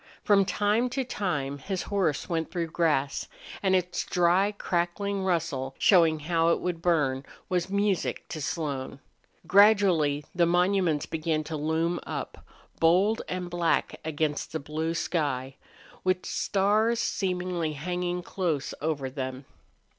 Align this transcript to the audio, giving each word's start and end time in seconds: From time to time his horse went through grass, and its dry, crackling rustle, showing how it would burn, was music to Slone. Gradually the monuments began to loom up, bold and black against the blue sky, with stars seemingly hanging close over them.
From 0.23 0.45
time 0.45 0.89
to 0.97 1.03
time 1.03 1.59
his 1.59 1.83
horse 1.83 2.27
went 2.27 2.49
through 2.49 2.71
grass, 2.71 3.27
and 3.61 3.75
its 3.75 4.03
dry, 4.03 4.51
crackling 4.51 5.23
rustle, 5.23 5.75
showing 5.77 6.21
how 6.21 6.49
it 6.49 6.59
would 6.59 6.81
burn, 6.81 7.23
was 7.49 7.69
music 7.69 8.27
to 8.29 8.41
Slone. 8.41 8.99
Gradually 9.45 10.25
the 10.33 10.47
monuments 10.47 11.05
began 11.05 11.43
to 11.43 11.55
loom 11.55 11.99
up, 12.01 12.43
bold 12.79 13.21
and 13.29 13.47
black 13.47 13.99
against 14.03 14.51
the 14.53 14.59
blue 14.59 14.95
sky, 14.95 15.57
with 16.03 16.25
stars 16.25 16.99
seemingly 16.99 17.73
hanging 17.73 18.23
close 18.23 18.73
over 18.81 19.07
them. 19.07 19.45